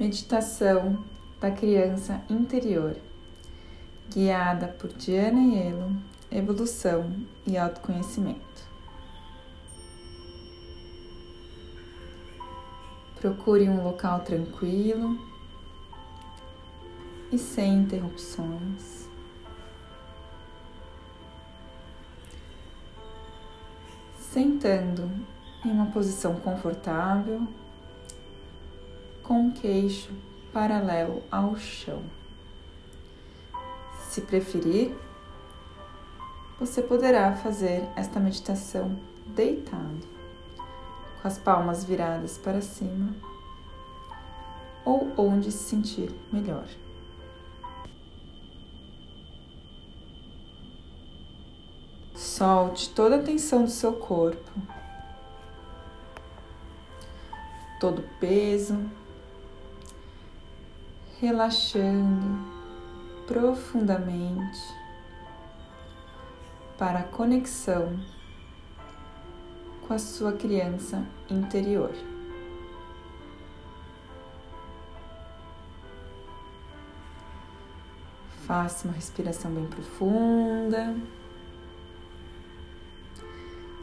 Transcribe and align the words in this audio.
Meditação 0.00 1.04
da 1.38 1.50
criança 1.50 2.22
interior, 2.30 2.96
guiada 4.08 4.66
por 4.66 4.90
Diana 4.94 5.54
Yelo, 5.54 5.94
evolução 6.32 7.14
e 7.46 7.58
autoconhecimento. 7.58 8.40
Procure 13.16 13.68
um 13.68 13.84
local 13.84 14.20
tranquilo 14.20 15.18
e 17.30 17.36
sem 17.36 17.80
interrupções. 17.80 19.06
Sentando 24.18 25.10
em 25.62 25.70
uma 25.70 25.90
posição 25.90 26.36
confortável 26.36 27.46
com 29.30 29.46
o 29.46 29.52
queixo 29.52 30.10
paralelo 30.52 31.22
ao 31.30 31.56
chão. 31.56 32.02
Se 34.08 34.22
preferir, 34.22 34.92
você 36.58 36.82
poderá 36.82 37.36
fazer 37.36 37.88
esta 37.94 38.18
meditação 38.18 38.98
deitado, 39.28 40.00
com 41.22 41.28
as 41.28 41.38
palmas 41.38 41.84
viradas 41.84 42.38
para 42.38 42.60
cima 42.60 43.14
ou 44.84 45.12
onde 45.16 45.52
se 45.52 45.62
sentir 45.62 46.10
melhor. 46.32 46.66
Solte 52.16 52.90
toda 52.90 53.14
a 53.14 53.22
tensão 53.22 53.62
do 53.62 53.70
seu 53.70 53.92
corpo, 53.92 54.50
todo 57.78 58.00
o 58.00 58.18
peso 58.18 58.76
relaxando 61.20 62.26
profundamente 63.26 64.58
para 66.78 67.00
a 67.00 67.02
conexão 67.02 68.00
com 69.86 69.92
a 69.92 69.98
sua 69.98 70.32
criança 70.32 71.06
interior. 71.28 71.92
Faça 78.46 78.88
uma 78.88 78.94
respiração 78.94 79.50
bem 79.52 79.66
profunda, 79.66 80.96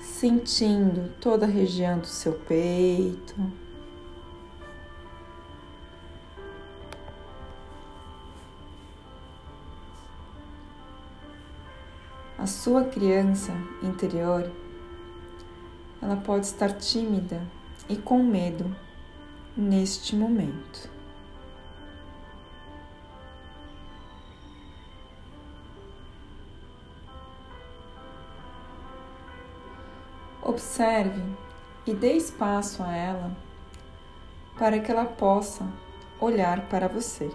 sentindo 0.00 1.10
toda 1.18 1.46
a 1.46 1.48
região 1.48 1.98
do 1.98 2.06
seu 2.06 2.34
peito. 2.34 3.61
A 12.42 12.46
sua 12.48 12.82
criança 12.82 13.52
interior, 13.84 14.50
ela 16.02 16.16
pode 16.16 16.46
estar 16.46 16.72
tímida 16.72 17.40
e 17.88 17.96
com 17.96 18.20
medo 18.20 18.76
neste 19.56 20.16
momento. 20.16 20.90
Observe 30.42 31.22
e 31.86 31.94
dê 31.94 32.14
espaço 32.14 32.82
a 32.82 32.92
ela 32.92 33.36
para 34.58 34.80
que 34.80 34.90
ela 34.90 35.04
possa 35.04 35.64
olhar 36.20 36.68
para 36.68 36.88
você. 36.88 37.30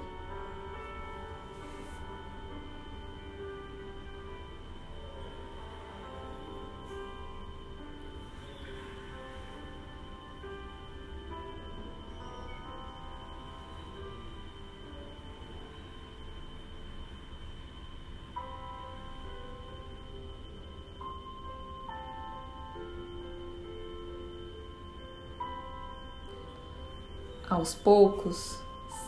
Aos 27.49 27.73
poucos, 27.73 28.59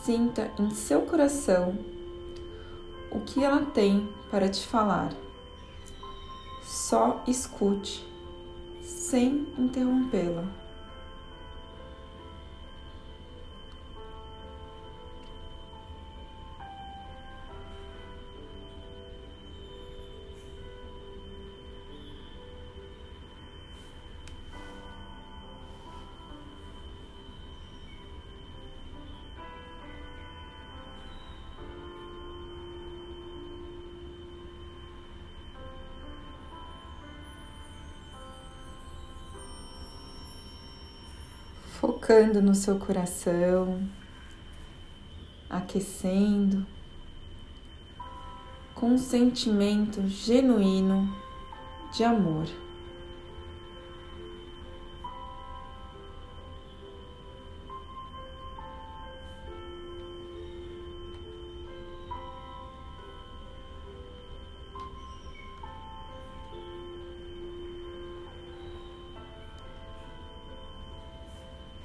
sinta 0.02 0.50
em 0.58 0.70
seu 0.70 1.02
coração 1.02 1.78
o 3.10 3.20
que 3.20 3.44
ela 3.44 3.66
tem 3.66 4.08
para 4.30 4.48
te 4.48 4.66
falar. 4.66 5.12
Só 6.62 7.22
escute, 7.26 8.06
sem 8.82 9.46
interrompê-la. 9.58 10.44
Focando 42.10 42.42
no 42.42 42.56
seu 42.56 42.76
coração, 42.76 43.88
aquecendo 45.48 46.66
com 48.74 48.94
um 48.94 48.98
sentimento 48.98 50.08
genuíno 50.08 51.08
de 51.92 52.02
amor. 52.02 52.46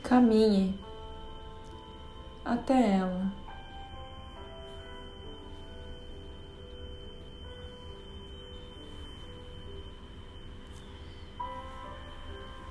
Caminhe 0.08 0.78
até 2.46 2.98
ela. 2.98 3.34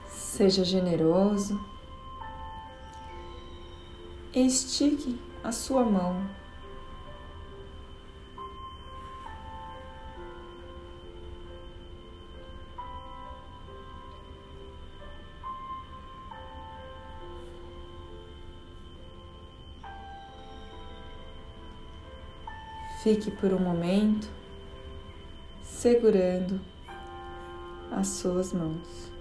Seja 0.06 0.64
generoso. 0.64 1.60
Estique 4.32 5.20
a 5.42 5.50
sua 5.50 5.84
mão 5.84 6.43
Fique 23.04 23.30
por 23.30 23.52
um 23.52 23.58
momento 23.58 24.26
segurando 25.62 26.58
as 27.92 28.06
suas 28.08 28.54
mãos. 28.54 29.12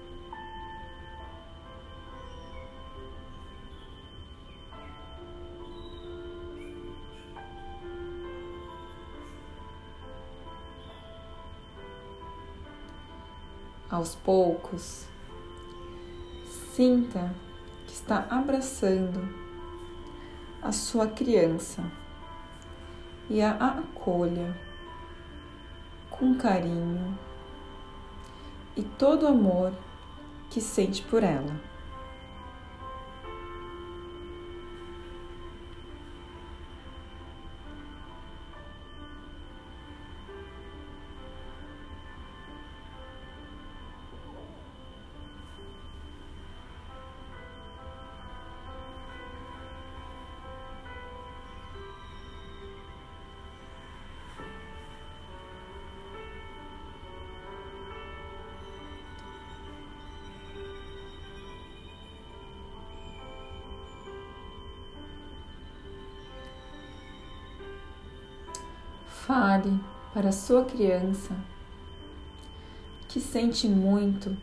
Aos 13.90 14.16
poucos, 14.16 15.06
sinta 16.74 17.36
que 17.86 17.92
está 17.92 18.28
abraçando 18.30 19.28
a 20.62 20.72
sua 20.72 21.06
criança 21.06 21.84
e 23.30 23.42
a 23.42 23.52
acolha 23.52 24.56
com 26.10 26.36
carinho 26.36 27.18
e 28.76 28.84
todo 28.84 29.24
o 29.24 29.28
amor 29.28 29.74
que 30.50 30.62
sente 30.62 31.02
por 31.04 31.24
ela. 31.24 31.73
Fale 69.26 69.80
para 70.14 70.34
sua 70.34 70.66
criança 70.66 71.34
que 73.08 73.22
sente 73.22 73.70
muito 73.70 74.36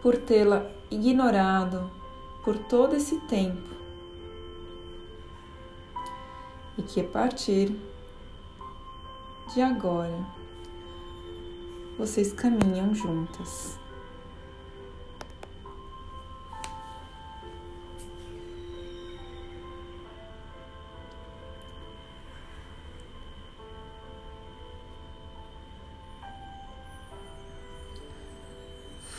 por 0.00 0.16
tê-la 0.16 0.70
ignorado 0.88 1.90
por 2.44 2.56
todo 2.56 2.94
esse 2.94 3.18
tempo 3.22 3.68
e 6.78 6.82
que 6.82 7.00
a 7.00 7.04
partir 7.04 7.76
de 9.52 9.60
agora 9.60 10.24
vocês 11.98 12.32
caminham 12.32 12.94
juntas. 12.94 13.76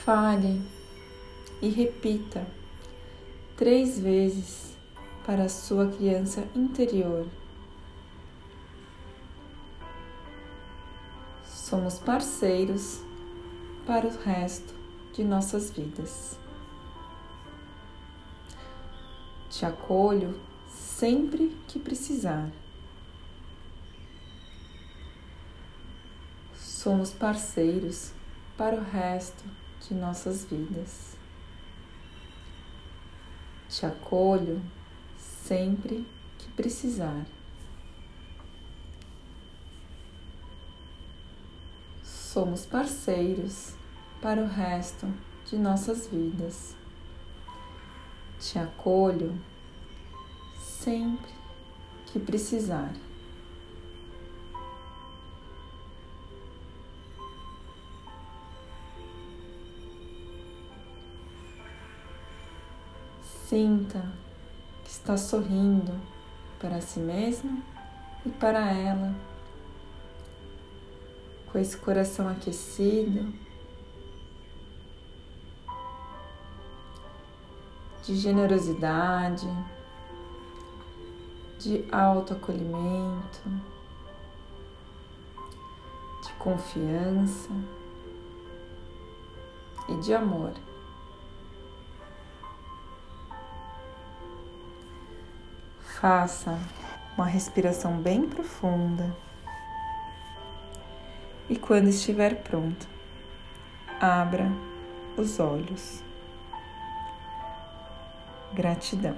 Fale 0.04 0.62
e 1.62 1.70
repita 1.70 2.46
três 3.56 3.98
vezes 3.98 4.76
para 5.26 5.46
a 5.46 5.50
sua 5.50 5.88
criança 5.88 6.46
interior. 6.54 7.26
Somos 11.46 12.00
parceiros 12.00 13.00
para 13.88 14.06
o 14.06 14.18
resto 14.24 14.74
de 15.14 15.24
nossas 15.24 15.72
vidas. 15.72 16.38
Te 19.50 19.66
acolho 19.66 20.38
sempre 20.68 21.56
que 21.66 21.80
precisar. 21.80 22.52
Somos 26.58 27.14
parceiros 27.14 28.12
para 28.58 28.76
o 28.76 28.84
resto 28.84 29.63
de 29.88 29.94
nossas 29.94 30.46
vidas. 30.46 31.16
Te 33.70 33.86
acolho 33.86 34.62
sempre 35.18 36.06
que 36.38 36.48
precisar. 36.56 37.26
Somos 42.04 42.66
parceiros 42.66 43.74
para 44.22 44.42
o 44.42 44.48
resto 44.48 45.08
de 45.50 45.58
nossas 45.58 46.08
vidas. 46.08 46.76
Te 48.40 48.60
acolho 48.60 49.38
sempre 50.60 51.32
que 52.08 52.20
precisar. 52.20 52.94
Sinta 63.54 64.04
que 64.84 64.90
está 64.90 65.16
sorrindo 65.16 65.94
para 66.60 66.82
si 66.82 67.00
mesmo 67.00 67.62
e 68.26 68.30
para 68.30 68.72
ela, 68.72 69.14
com 71.52 71.60
esse 71.60 71.78
coração 71.78 72.28
aquecido, 72.28 73.32
de 78.04 78.16
generosidade, 78.16 79.48
de 81.60 81.86
autoacolhimento, 81.92 83.40
de 86.24 86.34
confiança 86.40 87.52
e 89.90 89.96
de 89.98 90.12
amor. 90.12 90.54
Faça 96.04 96.60
uma 97.16 97.26
respiração 97.26 97.96
bem 97.96 98.28
profunda. 98.28 99.16
E 101.50 101.56
quando 101.56 101.88
estiver 101.88 102.44
pronto, 102.44 102.86
abra 104.02 104.52
os 105.16 105.40
olhos. 105.40 106.04
Gratidão. 108.54 109.16